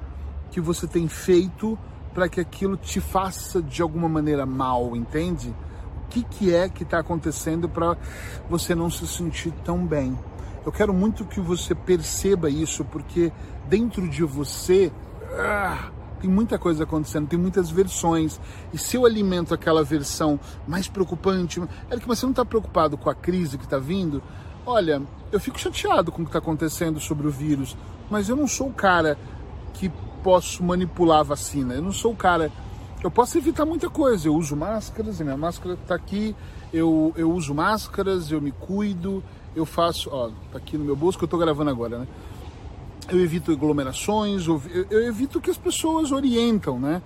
que 0.50 0.60
você 0.60 0.86
tem 0.86 1.08
feito 1.08 1.78
para 2.16 2.30
que 2.30 2.40
aquilo 2.40 2.78
te 2.78 2.98
faça 2.98 3.60
de 3.60 3.82
alguma 3.82 4.08
maneira 4.08 4.46
mal, 4.46 4.96
entende? 4.96 5.54
O 6.02 6.08
que, 6.08 6.22
que 6.22 6.54
é 6.54 6.66
que 6.66 6.82
está 6.82 6.98
acontecendo 6.98 7.68
para 7.68 7.94
você 8.48 8.74
não 8.74 8.88
se 8.88 9.06
sentir 9.06 9.52
tão 9.62 9.84
bem? 9.86 10.18
Eu 10.64 10.72
quero 10.72 10.94
muito 10.94 11.26
que 11.26 11.42
você 11.42 11.74
perceba 11.74 12.48
isso, 12.48 12.86
porque 12.86 13.30
dentro 13.68 14.08
de 14.08 14.24
você 14.24 14.90
ah, 15.38 15.90
tem 16.18 16.30
muita 16.30 16.58
coisa 16.58 16.84
acontecendo, 16.84 17.28
tem 17.28 17.38
muitas 17.38 17.70
versões. 17.70 18.40
E 18.72 18.78
se 18.78 18.96
eu 18.96 19.04
alimento 19.04 19.52
aquela 19.52 19.84
versão 19.84 20.40
mais 20.66 20.88
preocupante, 20.88 21.62
é 21.90 21.98
que 21.98 22.08
você 22.08 22.24
não 22.24 22.30
está 22.30 22.46
preocupado 22.46 22.96
com 22.96 23.10
a 23.10 23.14
crise 23.14 23.58
que 23.58 23.64
está 23.64 23.78
vindo, 23.78 24.22
olha, 24.64 25.02
eu 25.30 25.38
fico 25.38 25.60
chateado 25.60 26.10
com 26.10 26.22
o 26.22 26.24
que 26.24 26.30
está 26.30 26.38
acontecendo 26.38 26.98
sobre 26.98 27.26
o 27.26 27.30
vírus, 27.30 27.76
mas 28.08 28.30
eu 28.30 28.36
não 28.36 28.46
sou 28.46 28.68
o 28.68 28.72
cara 28.72 29.18
que 29.74 29.92
posso 30.26 30.60
manipular 30.64 31.20
a 31.20 31.22
vacina. 31.22 31.74
Eu 31.74 31.82
não 31.82 31.92
sou 31.92 32.10
o 32.10 32.16
cara. 32.16 32.50
Eu 33.00 33.12
posso 33.12 33.38
evitar 33.38 33.64
muita 33.64 33.88
coisa. 33.88 34.26
Eu 34.26 34.34
uso 34.34 34.56
máscaras, 34.56 35.20
a 35.20 35.24
minha 35.24 35.36
máscara 35.36 35.74
está 35.80 35.94
aqui. 35.94 36.34
Eu, 36.72 37.14
eu 37.16 37.30
uso 37.30 37.54
máscaras, 37.54 38.32
eu 38.32 38.40
me 38.40 38.50
cuido, 38.50 39.22
eu 39.54 39.64
faço. 39.64 40.10
Ó, 40.12 40.30
tá 40.50 40.58
aqui 40.58 40.76
no 40.76 40.84
meu 40.84 40.96
bolso 40.96 41.16
que 41.16 41.22
eu 41.22 41.26
estou 41.26 41.38
gravando 41.38 41.70
agora, 41.70 42.00
né? 42.00 42.08
Eu 43.08 43.20
evito 43.20 43.52
aglomerações, 43.52 44.48
eu, 44.48 44.60
eu 44.90 45.06
evito 45.06 45.40
que 45.40 45.48
as 45.48 45.56
pessoas 45.56 46.10
orientam, 46.10 46.80
né? 46.80 47.00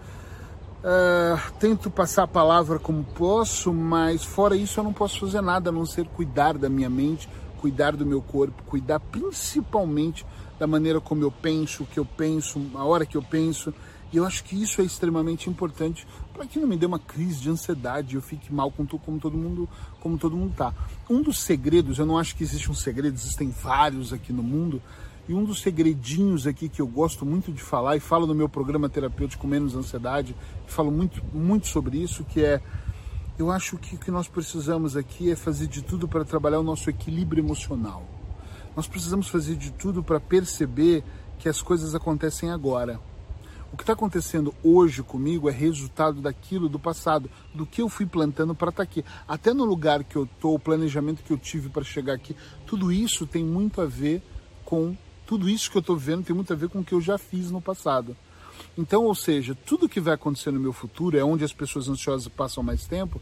Uh, 0.82 1.52
tento 1.58 1.90
passar 1.90 2.22
a 2.22 2.26
palavra 2.26 2.78
como 2.78 3.04
posso, 3.04 3.70
mas 3.70 4.24
fora 4.24 4.56
isso 4.56 4.80
eu 4.80 4.84
não 4.84 4.94
posso 4.94 5.20
fazer 5.20 5.42
nada 5.42 5.68
a 5.68 5.72
não 5.72 5.84
ser 5.84 6.06
cuidar 6.06 6.56
da 6.56 6.70
minha 6.70 6.88
mente, 6.88 7.28
cuidar 7.58 7.94
do 7.94 8.06
meu 8.06 8.22
corpo, 8.22 8.62
cuidar 8.62 8.98
principalmente 8.98 10.24
da 10.60 10.66
maneira 10.66 11.00
como 11.00 11.24
eu 11.24 11.30
penso, 11.30 11.84
o 11.84 11.86
que 11.86 11.98
eu 11.98 12.04
penso, 12.04 12.60
a 12.74 12.84
hora 12.84 13.06
que 13.06 13.16
eu 13.16 13.22
penso. 13.22 13.72
E 14.12 14.18
eu 14.18 14.26
acho 14.26 14.44
que 14.44 14.60
isso 14.60 14.82
é 14.82 14.84
extremamente 14.84 15.48
importante 15.48 16.06
para 16.34 16.46
que 16.46 16.58
não 16.58 16.68
me 16.68 16.76
dê 16.76 16.84
uma 16.84 16.98
crise 16.98 17.40
de 17.40 17.48
ansiedade, 17.48 18.14
eu 18.14 18.20
fique 18.20 18.52
mal 18.52 18.70
com 18.70 18.84
como 18.86 19.18
todo 19.18 19.38
mundo, 19.38 19.66
como 20.00 20.18
todo 20.18 20.36
mundo 20.36 20.52
tá. 20.54 20.74
Um 21.08 21.22
dos 21.22 21.38
segredos, 21.38 21.98
eu 21.98 22.04
não 22.04 22.18
acho 22.18 22.36
que 22.36 22.42
existe 22.42 22.70
um 22.70 22.74
segredo, 22.74 23.14
existem 23.14 23.50
vários 23.50 24.12
aqui 24.12 24.32
no 24.34 24.42
mundo. 24.42 24.82
E 25.26 25.32
um 25.32 25.44
dos 25.44 25.62
segredinhos 25.62 26.46
aqui 26.46 26.68
que 26.68 26.82
eu 26.82 26.86
gosto 26.86 27.24
muito 27.24 27.52
de 27.52 27.62
falar 27.62 27.96
e 27.96 28.00
falo 28.00 28.26
no 28.26 28.34
meu 28.34 28.48
programa 28.48 28.88
terapêutico 28.88 29.46
Menos 29.46 29.74
Ansiedade, 29.74 30.36
falo 30.66 30.90
muito 30.90 31.22
muito 31.32 31.68
sobre 31.68 31.98
isso, 31.98 32.24
que 32.24 32.44
é 32.44 32.60
eu 33.38 33.50
acho 33.50 33.78
que 33.78 33.94
o 33.94 33.98
que 33.98 34.10
nós 34.10 34.28
precisamos 34.28 34.94
aqui 34.94 35.30
é 35.30 35.36
fazer 35.36 35.68
de 35.68 35.80
tudo 35.80 36.06
para 36.06 36.24
trabalhar 36.24 36.60
o 36.60 36.62
nosso 36.62 36.90
equilíbrio 36.90 37.42
emocional. 37.42 38.19
Nós 38.80 38.88
precisamos 38.88 39.28
fazer 39.28 39.56
de 39.56 39.70
tudo 39.70 40.02
para 40.02 40.18
perceber 40.18 41.04
que 41.38 41.50
as 41.50 41.60
coisas 41.60 41.94
acontecem 41.94 42.50
agora. 42.50 42.98
O 43.70 43.76
que 43.76 43.82
está 43.82 43.92
acontecendo 43.92 44.54
hoje 44.64 45.02
comigo 45.02 45.50
é 45.50 45.52
resultado 45.52 46.22
daquilo 46.22 46.66
do 46.66 46.78
passado, 46.78 47.30
do 47.54 47.66
que 47.66 47.82
eu 47.82 47.90
fui 47.90 48.06
plantando 48.06 48.54
para 48.54 48.70
estar 48.70 48.78
tá 48.78 48.82
aqui. 48.82 49.04
Até 49.28 49.52
no 49.52 49.66
lugar 49.66 50.02
que 50.02 50.16
eu 50.16 50.24
estou, 50.24 50.54
o 50.54 50.58
planejamento 50.58 51.22
que 51.22 51.30
eu 51.30 51.36
tive 51.36 51.68
para 51.68 51.84
chegar 51.84 52.14
aqui, 52.14 52.34
tudo 52.64 52.90
isso 52.90 53.26
tem 53.26 53.44
muito 53.44 53.82
a 53.82 53.84
ver 53.84 54.22
com. 54.64 54.96
Tudo 55.26 55.46
isso 55.46 55.70
que 55.70 55.76
eu 55.76 55.80
estou 55.80 55.98
vendo 55.98 56.24
tem 56.24 56.34
muito 56.34 56.50
a 56.50 56.56
ver 56.56 56.70
com 56.70 56.78
o 56.78 56.84
que 56.84 56.94
eu 56.94 57.02
já 57.02 57.18
fiz 57.18 57.50
no 57.50 57.60
passado. 57.60 58.16
Então, 58.78 59.04
ou 59.04 59.14
seja, 59.14 59.54
tudo 59.54 59.90
que 59.90 60.00
vai 60.00 60.14
acontecer 60.14 60.50
no 60.52 60.58
meu 60.58 60.72
futuro, 60.72 61.18
é 61.18 61.22
onde 61.22 61.44
as 61.44 61.52
pessoas 61.52 61.86
ansiosas 61.86 62.28
passam 62.28 62.62
mais 62.62 62.86
tempo, 62.86 63.20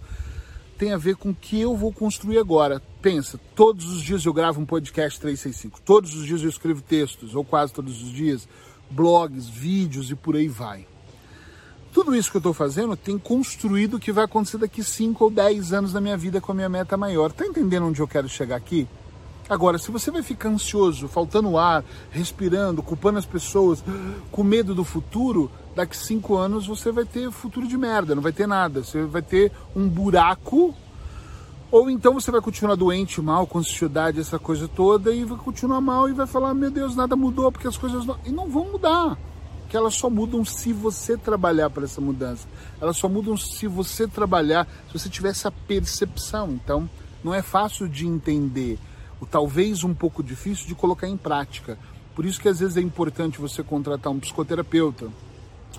tem 0.79 0.93
a 0.93 0.97
ver 0.97 1.17
com 1.17 1.31
o 1.31 1.35
que 1.35 1.61
eu 1.61 1.77
vou 1.77 1.93
construir 1.93 2.39
agora. 2.39 2.81
Pensa, 3.03 3.39
todos 3.55 3.91
os 3.91 4.01
dias 4.01 4.25
eu 4.25 4.33
gravo 4.33 4.61
um 4.61 4.65
podcast 4.65 5.19
365, 5.19 5.81
todos 5.81 6.15
os 6.15 6.25
dias 6.25 6.43
eu 6.43 6.49
escrevo 6.49 6.81
textos, 6.81 7.35
ou 7.35 7.45
quase 7.45 7.73
todos 7.73 8.01
os 8.01 8.13
dias, 8.13 8.49
blogs, 8.89 9.49
vídeos 9.49 10.11
e 10.11 10.15
por 10.15 10.37
aí 10.37 10.47
vai. 10.47 10.87
Tudo 11.93 12.15
isso 12.15 12.31
que 12.31 12.37
eu 12.37 12.41
estou 12.41 12.55
fazendo 12.55 12.97
tem 12.97 13.19
construído 13.19 13.95
o 13.95 13.99
que 13.99 14.13
vai 14.13 14.25
acontecer 14.25 14.59
daqui 14.59 14.85
5 14.85 15.25
ou 15.25 15.31
10 15.31 15.73
anos 15.73 15.93
da 15.93 16.01
minha 16.01 16.17
vida 16.17 16.41
com 16.41 16.53
a 16.53 16.55
minha 16.55 16.69
meta 16.69 16.97
maior. 16.97 17.33
Tá 17.33 17.45
entendendo 17.45 17.87
onde 17.87 18.01
eu 18.01 18.07
quero 18.07 18.29
chegar 18.29 18.57
aqui? 18.57 18.87
Agora, 19.49 19.79
se 19.79 19.91
você 19.91 20.11
vai 20.11 20.23
ficar 20.23 20.51
ansioso, 20.51 21.09
faltando 21.09 21.57
ar, 21.57 21.83
respirando, 22.11 22.83
culpando 22.83 23.19
as 23.19 23.25
pessoas, 23.25 23.83
com 24.31 24.45
medo 24.45 24.75
do 24.75 24.85
futuro, 24.85 25.51
daqui 25.79 25.97
cinco 25.97 26.37
anos 26.37 26.67
você 26.67 26.91
vai 26.91 27.05
ter 27.05 27.31
futuro 27.31 27.67
de 27.67 27.79
merda, 27.79 28.13
não 28.13 28.23
vai 28.23 28.33
ter 28.33 28.49
nada. 28.49 28.83
Você 28.83 29.05
vai 29.05 29.23
ter 29.23 29.53
um 29.77 29.89
buraco, 29.89 30.75
ou 31.71 31.89
então 31.89 32.15
você 32.15 32.33
vai 32.33 32.41
continuar 32.41 32.75
doente, 32.75 33.23
mal, 33.23 33.47
com 33.47 33.61
ansiedade, 33.61 34.19
essa 34.19 34.41
coisa 34.41 34.67
toda, 34.67 35.15
e 35.15 35.25
vai 35.25 35.39
continuar 35.39 35.81
mal 35.81 36.09
e 36.09 36.13
vai 36.13 36.27
falar: 36.27 36.53
meu 36.53 36.71
Deus, 36.71 36.97
nada 36.97 37.15
mudou, 37.15 37.53
porque 37.53 37.69
as 37.69 37.77
coisas 37.77 38.05
não. 38.05 38.19
E 38.27 38.31
não 38.31 38.49
vão 38.49 38.73
mudar. 38.73 39.17
Que 39.69 39.77
elas 39.77 39.95
só 39.95 40.11
mudam 40.11 40.45
se 40.45 40.73
você 40.73 41.17
trabalhar 41.17 41.71
para 41.71 41.85
essa 41.85 42.01
mudança. 42.01 42.49
Elas 42.81 42.97
só 42.97 43.09
mudam 43.09 43.37
se 43.37 43.69
você 43.69 44.09
trabalhar, 44.09 44.67
se 44.89 44.99
você 44.99 45.09
tiver 45.09 45.29
essa 45.29 45.51
percepção. 45.51 46.51
Então, 46.53 46.91
não 47.23 47.33
é 47.33 47.43
fácil 47.43 47.87
de 47.87 48.07
entender 48.07 48.79
o 49.21 49.27
talvez 49.27 49.85
um 49.85 49.95
pouco 49.95 50.25
difícil 50.25 50.67
de 50.67 50.75
colocar 50.75 51.07
em 51.07 51.17
prática. 51.17 51.79
Por 52.17 52.25
isso 52.25 52.41
que 52.41 52.49
às 52.49 52.59
vezes 52.59 52.77
é 52.77 52.81
importante 52.81 53.41
você 53.41 53.63
contratar 53.63 54.13
um 54.13 54.19
psicoterapeuta, 54.19 55.09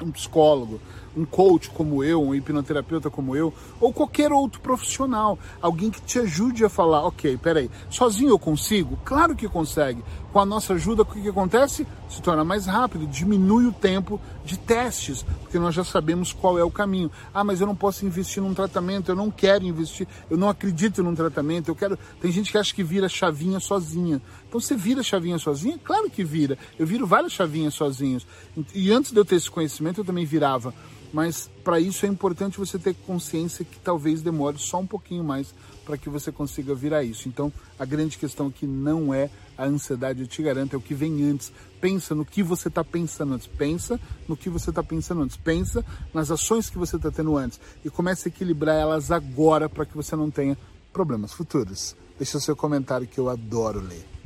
um 0.02 0.12
psicólogo, 0.12 0.80
um 1.16 1.26
coach 1.26 1.70
como 1.70 2.04
eu, 2.04 2.22
um 2.22 2.34
hipnoterapeuta 2.34 3.10
como 3.10 3.36
eu, 3.36 3.54
ou 3.80 3.92
qualquer 3.92 4.32
outro 4.32 4.62
profissional, 4.62 5.38
alguém 5.62 5.90
que 5.90 6.02
te 6.02 6.20
ajude 6.20 6.64
a 6.64 6.70
falar, 6.70 7.06
ok, 7.06 7.38
peraí, 7.38 7.70
sozinho 7.90 8.30
eu 8.30 8.40
consigo? 8.40 8.98
Claro 9.04 9.36
que 9.36 9.48
consegue. 9.48 10.04
Com 10.32 10.40
a 10.40 10.46
nossa 10.46 10.74
ajuda, 10.74 11.02
o 11.02 11.06
que, 11.06 11.22
que 11.22 11.30
acontece? 11.30 11.88
Se 12.08 12.22
torna 12.22 12.44
mais 12.44 12.66
rápido, 12.66 13.08
diminui 13.08 13.66
o 13.66 13.72
tempo 13.72 14.22
de 14.50 14.58
testes, 14.58 15.24
porque 15.42 15.60
nós 15.60 15.76
já 15.76 15.84
sabemos 15.84 16.34
qual 16.34 16.58
é 16.58 16.64
o 16.64 16.72
caminho. 16.72 17.12
Ah, 17.32 17.44
mas 17.44 17.62
eu 17.62 17.68
não 17.68 17.76
posso 17.76 18.04
investir 18.04 18.42
num 18.42 18.54
tratamento, 18.54 19.12
eu 19.12 19.16
não 19.16 19.30
quero 19.30 19.64
investir, 19.64 20.08
eu 20.28 20.38
não 20.38 20.50
acredito 20.50 21.04
num 21.04 21.14
tratamento, 21.14 21.70
eu 21.70 21.76
quero. 21.76 21.98
Tem 22.20 22.32
gente 22.32 22.52
que 22.52 22.58
acha 22.58 22.74
que 22.74 22.84
vira 22.84 23.08
chavinha 23.08 23.60
sozinha. 23.60 24.20
Então 24.48 24.60
você 24.60 24.76
vira 24.76 25.04
chavinha 25.04 25.38
sozinha? 25.38 25.80
Claro 25.84 26.10
que 26.10 26.24
vira. 26.24 26.58
Eu 26.80 26.88
viro 26.88 27.06
várias 27.06 27.32
chavinhas 27.32 27.76
sozinhos. 27.76 28.26
E 28.74 28.92
antes 28.92 29.12
de 29.12 29.20
eu 29.20 29.26
ter 29.26 29.36
esse 29.36 29.52
conhecimento, 29.52 30.02
eu 30.02 30.06
também 30.06 30.26
virava 30.26 30.74
mas 31.12 31.50
para 31.64 31.80
isso 31.80 32.06
é 32.06 32.10
importante 32.10 32.60
você 32.60 32.78
ter 32.78 32.94
consciência 32.94 33.66
que 33.66 33.80
talvez 33.80 34.22
demore 34.22 34.58
só 34.58 34.80
um 34.80 34.88
pouquinho 34.88 35.24
mais 35.24 35.54
para 35.86 35.98
que 35.98 36.10
você 36.10 36.32
consiga 36.32 36.76
virar 36.76 37.04
isso. 37.04 37.28
Então, 37.28 37.52
a 37.78 37.86
grande 37.86 38.18
questão 38.18 38.48
aqui 38.48 38.68
não 38.68 39.14
é 39.14 39.30
a 39.58 39.66
ansiedade, 39.66 40.22
eu 40.22 40.28
te 40.28 40.42
garanto, 40.44 40.76
é 40.76 40.78
o 40.78 40.82
que 40.82 40.94
vem 40.94 41.24
antes. 41.24 41.52
Pensa 41.82 42.14
no 42.14 42.24
que 42.24 42.44
você 42.44 42.68
está 42.68 42.84
pensando 42.84 43.34
antes. 43.34 43.48
Pensa 43.48 44.00
no 44.28 44.38
que 44.38 44.50
você 44.50 44.70
está 44.70 44.84
pensando 44.84 45.22
antes. 45.22 45.36
Pensa 45.36 45.84
nas 46.14 46.30
ações 46.30 46.70
que 46.70 46.78
você 46.78 46.96
está 46.96 47.10
tendo 47.10 47.36
antes. 47.36 47.60
E 47.84 47.90
comece 47.90 48.28
a 48.28 48.30
equilibrar 48.30 48.76
elas 48.76 49.10
agora 49.12 49.68
para 49.68 49.86
que 49.86 49.96
você 49.96 50.16
não 50.16 50.30
tenha 50.30 50.58
problemas 50.94 51.34
futuros. 51.34 51.96
Deixa 52.18 52.40
seu 52.40 52.56
comentário 52.56 53.08
que 53.08 53.20
eu 53.20 53.30
adoro 53.30 53.80
ler. 53.80 54.19